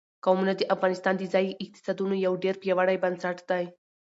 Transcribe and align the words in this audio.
قومونه 0.25 0.53
د 0.57 0.61
افغانستان 0.75 1.13
د 1.17 1.23
ځایي 1.33 1.57
اقتصادونو 1.63 2.15
یو 2.25 2.33
ډېر 2.43 2.55
پیاوړی 2.63 2.97
بنسټ 3.03 3.37
دی. 3.49 3.63